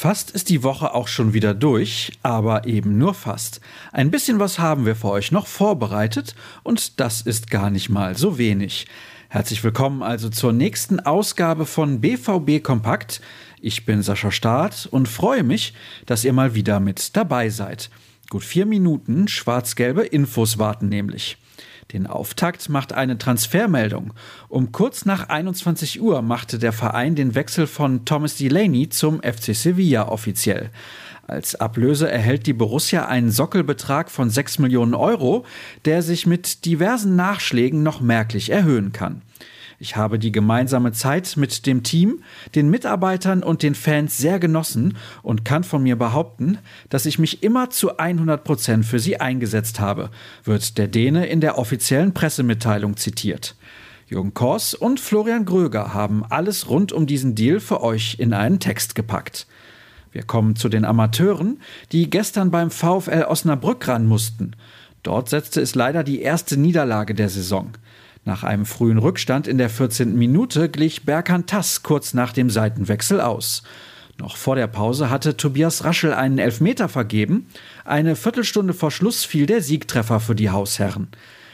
Fast 0.00 0.30
ist 0.30 0.48
die 0.48 0.62
Woche 0.62 0.94
auch 0.94 1.08
schon 1.08 1.32
wieder 1.34 1.54
durch, 1.54 2.12
aber 2.22 2.68
eben 2.68 2.98
nur 2.98 3.14
fast. 3.14 3.60
Ein 3.90 4.12
bisschen 4.12 4.38
was 4.38 4.60
haben 4.60 4.86
wir 4.86 4.94
für 4.94 5.08
euch 5.08 5.32
noch 5.32 5.48
vorbereitet 5.48 6.36
und 6.62 7.00
das 7.00 7.20
ist 7.20 7.50
gar 7.50 7.68
nicht 7.68 7.88
mal 7.88 8.16
so 8.16 8.38
wenig. 8.38 8.86
Herzlich 9.28 9.64
willkommen 9.64 10.04
also 10.04 10.28
zur 10.28 10.52
nächsten 10.52 11.00
Ausgabe 11.00 11.66
von 11.66 12.00
BVB 12.00 12.62
Kompakt. 12.62 13.20
Ich 13.60 13.86
bin 13.86 14.02
Sascha 14.02 14.30
Staat 14.30 14.86
und 14.88 15.08
freue 15.08 15.42
mich, 15.42 15.74
dass 16.06 16.24
ihr 16.24 16.32
mal 16.32 16.54
wieder 16.54 16.78
mit 16.78 17.16
dabei 17.16 17.48
seid. 17.48 17.90
Gut 18.30 18.44
vier 18.44 18.66
Minuten 18.66 19.26
schwarz-gelbe 19.26 20.02
Infos 20.02 20.60
warten 20.60 20.88
nämlich. 20.88 21.38
Den 21.92 22.06
Auftakt 22.06 22.68
macht 22.68 22.92
eine 22.92 23.16
Transfermeldung. 23.16 24.12
Um 24.48 24.72
kurz 24.72 25.06
nach 25.06 25.30
21 25.30 26.02
Uhr 26.02 26.20
machte 26.20 26.58
der 26.58 26.72
Verein 26.72 27.14
den 27.14 27.34
Wechsel 27.34 27.66
von 27.66 28.04
Thomas 28.04 28.36
Delaney 28.36 28.90
zum 28.90 29.22
FC 29.22 29.54
Sevilla 29.54 30.08
offiziell. 30.08 30.70
Als 31.26 31.54
Ablöse 31.54 32.10
erhält 32.10 32.46
die 32.46 32.52
Borussia 32.52 33.06
einen 33.06 33.30
Sockelbetrag 33.30 34.10
von 34.10 34.28
6 34.28 34.58
Millionen 34.58 34.94
Euro, 34.94 35.46
der 35.86 36.02
sich 36.02 36.26
mit 36.26 36.66
diversen 36.66 37.16
Nachschlägen 37.16 37.82
noch 37.82 38.02
merklich 38.02 38.50
erhöhen 38.50 38.92
kann. 38.92 39.22
Ich 39.80 39.94
habe 39.94 40.18
die 40.18 40.32
gemeinsame 40.32 40.90
Zeit 40.90 41.36
mit 41.36 41.64
dem 41.64 41.84
Team, 41.84 42.24
den 42.56 42.68
Mitarbeitern 42.68 43.44
und 43.44 43.62
den 43.62 43.76
Fans 43.76 44.18
sehr 44.18 44.40
genossen 44.40 44.96
und 45.22 45.44
kann 45.44 45.62
von 45.62 45.84
mir 45.84 45.94
behaupten, 45.94 46.58
dass 46.88 47.06
ich 47.06 47.20
mich 47.20 47.44
immer 47.44 47.70
zu 47.70 47.96
100 47.96 48.42
Prozent 48.42 48.84
für 48.84 48.98
sie 48.98 49.20
eingesetzt 49.20 49.78
habe, 49.78 50.10
wird 50.42 50.78
der 50.78 50.88
Däne 50.88 51.26
in 51.26 51.40
der 51.40 51.58
offiziellen 51.58 52.12
Pressemitteilung 52.12 52.96
zitiert. 52.96 53.54
Jürgen 54.08 54.34
Kors 54.34 54.74
und 54.74 54.98
Florian 54.98 55.44
Gröger 55.44 55.94
haben 55.94 56.24
alles 56.28 56.68
rund 56.68 56.92
um 56.92 57.06
diesen 57.06 57.36
Deal 57.36 57.60
für 57.60 57.80
euch 57.80 58.16
in 58.18 58.32
einen 58.32 58.58
Text 58.58 58.96
gepackt. 58.96 59.46
Wir 60.10 60.24
kommen 60.24 60.56
zu 60.56 60.68
den 60.68 60.84
Amateuren, 60.84 61.60
die 61.92 62.10
gestern 62.10 62.50
beim 62.50 62.72
VfL 62.72 63.26
Osnabrück 63.28 63.86
ran 63.86 64.06
mussten. 64.06 64.56
Dort 65.04 65.28
setzte 65.28 65.60
es 65.60 65.76
leider 65.76 66.02
die 66.02 66.22
erste 66.22 66.56
Niederlage 66.56 67.14
der 67.14 67.28
Saison. 67.28 67.70
Nach 68.28 68.44
einem 68.44 68.66
frühen 68.66 68.98
Rückstand 68.98 69.48
in 69.48 69.56
der 69.56 69.70
14. 69.70 70.14
Minute 70.14 70.68
glich 70.68 71.06
Berkan 71.06 71.46
Tass 71.46 71.82
kurz 71.82 72.12
nach 72.12 72.34
dem 72.34 72.50
Seitenwechsel 72.50 73.22
aus. 73.22 73.62
Noch 74.18 74.36
vor 74.36 74.54
der 74.54 74.66
Pause 74.66 75.08
hatte 75.08 75.38
Tobias 75.38 75.82
Raschel 75.84 76.12
einen 76.12 76.36
Elfmeter 76.36 76.90
vergeben. 76.90 77.46
Eine 77.86 78.16
Viertelstunde 78.16 78.74
vor 78.74 78.90
Schluss 78.90 79.24
fiel 79.24 79.46
der 79.46 79.62
Siegtreffer 79.62 80.20
für 80.20 80.34
die 80.34 80.50
Hausherren. 80.50 81.08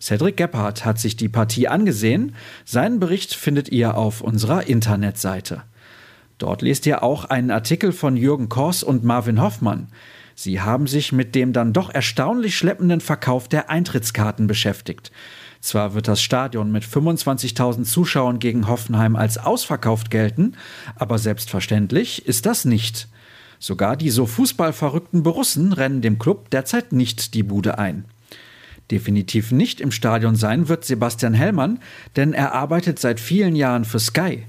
Cedric 0.00 0.36
Gebhardt 0.36 0.84
hat 0.84 0.98
sich 0.98 1.14
die 1.14 1.28
Partie 1.28 1.68
angesehen. 1.68 2.34
Seinen 2.64 2.98
Bericht 2.98 3.32
findet 3.32 3.68
ihr 3.68 3.96
auf 3.96 4.20
unserer 4.20 4.66
Internetseite. 4.66 5.62
Dort 6.38 6.62
lest 6.62 6.84
ihr 6.86 7.04
auch 7.04 7.26
einen 7.26 7.52
Artikel 7.52 7.92
von 7.92 8.16
Jürgen 8.16 8.48
Kors 8.48 8.82
und 8.82 9.04
Marvin 9.04 9.40
Hoffmann. 9.40 9.86
Sie 10.38 10.60
haben 10.60 10.86
sich 10.86 11.12
mit 11.12 11.34
dem 11.34 11.54
dann 11.54 11.72
doch 11.72 11.88
erstaunlich 11.88 12.58
schleppenden 12.58 13.00
Verkauf 13.00 13.48
der 13.48 13.70
Eintrittskarten 13.70 14.46
beschäftigt. 14.46 15.10
Zwar 15.62 15.94
wird 15.94 16.08
das 16.08 16.20
Stadion 16.20 16.70
mit 16.70 16.84
25.000 16.84 17.84
Zuschauern 17.84 18.38
gegen 18.38 18.68
Hoffenheim 18.68 19.16
als 19.16 19.38
ausverkauft 19.38 20.10
gelten, 20.10 20.52
aber 20.94 21.18
selbstverständlich 21.18 22.26
ist 22.26 22.44
das 22.44 22.66
nicht. 22.66 23.08
Sogar 23.58 23.96
die 23.96 24.10
so 24.10 24.26
fußballverrückten 24.26 25.22
Borussen 25.22 25.72
rennen 25.72 26.02
dem 26.02 26.18
Club 26.18 26.50
derzeit 26.50 26.92
nicht 26.92 27.32
die 27.32 27.42
Bude 27.42 27.78
ein. 27.78 28.04
Definitiv 28.90 29.52
nicht 29.52 29.80
im 29.80 29.90
Stadion 29.90 30.36
sein 30.36 30.68
wird 30.68 30.84
Sebastian 30.84 31.32
Hellmann, 31.32 31.80
denn 32.14 32.34
er 32.34 32.52
arbeitet 32.52 32.98
seit 32.98 33.20
vielen 33.20 33.56
Jahren 33.56 33.86
für 33.86 33.98
Sky. 33.98 34.44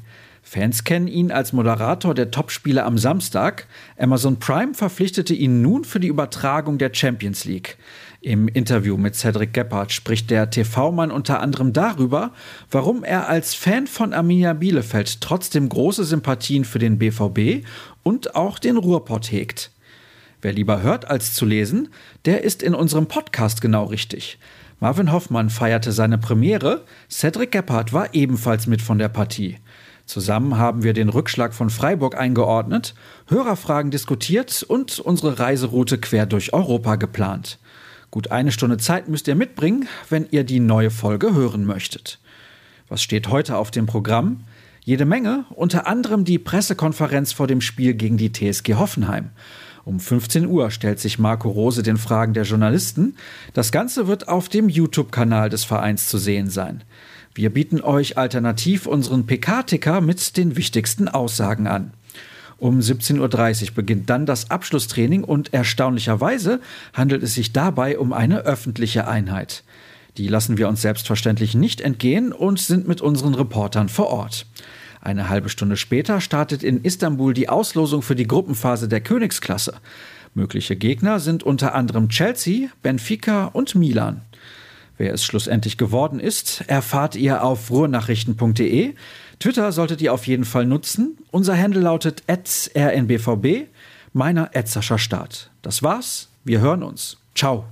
Fans 0.49 0.85
kennen 0.85 1.09
ihn 1.09 1.29
als 1.29 1.51
Moderator 1.51 2.13
der 2.13 2.31
Topspiele 2.31 2.85
am 2.85 2.97
Samstag. 2.97 3.67
Amazon 3.97 4.39
Prime 4.39 4.73
verpflichtete 4.73 5.33
ihn 5.33 5.61
nun 5.61 5.83
für 5.83 5.99
die 5.99 6.07
Übertragung 6.07 6.77
der 6.77 6.93
Champions 6.93 7.43
League. 7.43 7.77
Im 8.21 8.47
Interview 8.47 8.95
mit 8.95 9.13
Cedric 9.15 9.53
Gebhardt 9.53 9.91
spricht 9.91 10.29
der 10.29 10.49
TV-Mann 10.49 11.11
unter 11.11 11.41
anderem 11.41 11.73
darüber, 11.73 12.31
warum 12.71 13.03
er 13.03 13.27
als 13.27 13.55
Fan 13.55 13.87
von 13.87 14.13
Arminia 14.13 14.53
Bielefeld 14.53 15.19
trotzdem 15.19 15.67
große 15.67 16.05
Sympathien 16.05 16.63
für 16.63 16.79
den 16.79 16.97
BVB 16.97 17.67
und 18.03 18.37
auch 18.37 18.57
den 18.57 18.77
Ruhrpott 18.77 19.29
hegt. 19.29 19.71
Wer 20.41 20.53
lieber 20.53 20.81
hört 20.81 21.09
als 21.09 21.33
zu 21.33 21.45
lesen, 21.45 21.89
der 22.23 22.45
ist 22.45 22.63
in 22.63 22.73
unserem 22.73 23.07
Podcast 23.07 23.59
genau 23.59 23.83
richtig. 23.83 24.39
Marvin 24.79 25.11
Hoffmann 25.11 25.49
feierte 25.49 25.91
seine 25.91 26.17
Premiere, 26.17 26.85
Cedric 27.09 27.51
Gebhardt 27.51 27.91
war 27.91 28.13
ebenfalls 28.13 28.65
mit 28.65 28.81
von 28.81 28.97
der 28.97 29.09
Partie. 29.09 29.57
Zusammen 30.07 30.57
haben 30.57 30.83
wir 30.83 30.93
den 30.93 31.09
Rückschlag 31.09 31.53
von 31.53 31.69
Freiburg 31.69 32.17
eingeordnet, 32.17 32.95
Hörerfragen 33.27 33.91
diskutiert 33.91 34.63
und 34.63 34.99
unsere 34.99 35.37
Reiseroute 35.37 35.97
quer 35.97 36.25
durch 36.25 36.53
Europa 36.53 36.95
geplant. 36.95 37.59
Gut 38.09 38.31
eine 38.31 38.53
Stunde 38.53 38.77
Zeit 38.77 39.09
müsst 39.09 39.27
ihr 39.27 39.35
mitbringen, 39.35 39.89
wenn 40.09 40.25
ihr 40.31 40.45
die 40.45 40.61
neue 40.61 40.91
Folge 40.91 41.35
hören 41.35 41.65
möchtet. 41.65 42.19
Was 42.87 43.03
steht 43.03 43.27
heute 43.27 43.57
auf 43.57 43.69
dem 43.69 43.85
Programm? 43.85 44.45
Jede 44.85 45.03
Menge, 45.03 45.43
unter 45.49 45.87
anderem 45.87 46.23
die 46.23 46.39
Pressekonferenz 46.39 47.33
vor 47.33 47.47
dem 47.47 47.59
Spiel 47.59 47.93
gegen 47.93 48.15
die 48.15 48.31
TSG 48.31 48.75
Hoffenheim. 48.75 49.31
Um 49.83 49.99
15 49.99 50.47
Uhr 50.47 50.71
stellt 50.71 51.01
sich 51.01 51.19
Marco 51.19 51.49
Rose 51.49 51.83
den 51.83 51.97
Fragen 51.97 52.33
der 52.33 52.43
Journalisten. 52.43 53.17
Das 53.53 53.73
Ganze 53.73 54.07
wird 54.07 54.29
auf 54.29 54.47
dem 54.47 54.69
YouTube-Kanal 54.69 55.49
des 55.49 55.65
Vereins 55.65 56.07
zu 56.07 56.17
sehen 56.17 56.49
sein. 56.49 56.85
Wir 57.37 57.51
bieten 57.51 57.81
euch 57.81 58.17
alternativ 58.17 58.87
unseren 58.87 59.27
PK-Ticker 59.27 60.01
mit 60.01 60.37
den 60.37 60.57
wichtigsten 60.57 61.07
Aussagen 61.07 61.67
an. 61.67 61.93
Um 62.57 62.79
17.30 62.79 63.19
Uhr 63.69 63.75
beginnt 63.75 64.09
dann 64.09 64.25
das 64.25 64.49
Abschlusstraining 64.49 65.23
und 65.23 65.53
erstaunlicherweise 65.53 66.59
handelt 66.95 67.21
es 67.21 67.35
sich 67.35 67.53
dabei 67.53 67.99
um 67.99 68.11
eine 68.11 68.39
öffentliche 68.39 69.07
Einheit. 69.07 69.63
Die 70.17 70.27
lassen 70.27 70.57
wir 70.57 70.67
uns 70.67 70.81
selbstverständlich 70.81 71.53
nicht 71.53 71.79
entgehen 71.79 72.33
und 72.33 72.59
sind 72.59 72.87
mit 72.87 73.01
unseren 73.01 73.35
Reportern 73.35 73.87
vor 73.87 74.07
Ort. 74.07 74.47
Eine 74.99 75.29
halbe 75.29 75.49
Stunde 75.49 75.77
später 75.77 76.21
startet 76.21 76.63
in 76.63 76.83
Istanbul 76.83 77.35
die 77.35 77.49
Auslosung 77.49 78.01
für 78.01 78.15
die 78.15 78.25
Gruppenphase 78.25 78.87
der 78.87 79.01
Königsklasse. 79.01 79.75
Mögliche 80.33 80.75
Gegner 80.75 81.19
sind 81.19 81.43
unter 81.43 81.75
anderem 81.75 82.09
Chelsea, 82.09 82.69
Benfica 82.81 83.45
und 83.45 83.75
Milan. 83.75 84.21
Wer 84.97 85.13
es 85.13 85.23
schlussendlich 85.23 85.77
geworden 85.77 86.19
ist, 86.19 86.63
erfahrt 86.67 87.15
ihr 87.15 87.43
auf 87.43 87.69
ruhrnachrichten.de. 87.69 88.95
Twitter 89.39 89.71
solltet 89.71 90.01
ihr 90.01 90.13
auf 90.13 90.25
jeden 90.25 90.45
Fall 90.45 90.65
nutzen. 90.65 91.17
Unser 91.29 91.57
Handle 91.57 91.81
lautet 91.81 92.23
rnbvb, 92.27 93.67
meiner 94.13 94.49
Sascha 94.65 94.97
Start. 94.97 95.51
Das 95.61 95.83
war's, 95.83 96.29
wir 96.43 96.59
hören 96.59 96.81
uns. 96.81 97.17
Ciao. 97.35 97.65